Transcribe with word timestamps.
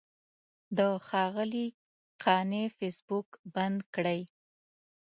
د 0.77 0.79
ښاغلي 1.07 1.67
قانع 2.23 2.63
فیسبوک 2.77 3.27
بند 3.55 3.79
کړی. 3.95 4.21